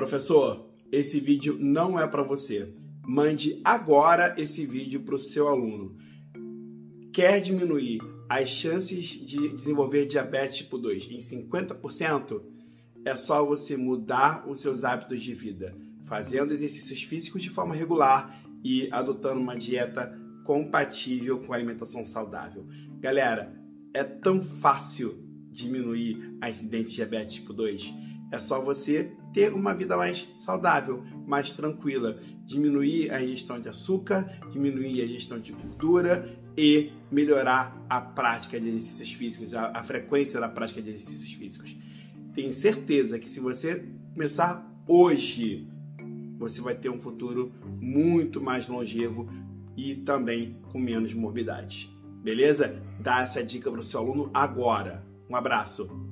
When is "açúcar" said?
33.68-34.40